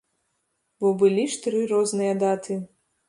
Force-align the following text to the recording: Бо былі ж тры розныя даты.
Бо 0.79 0.87
былі 1.03 1.25
ж 1.33 1.43
тры 1.43 1.59
розныя 1.73 2.17
даты. 2.25 2.59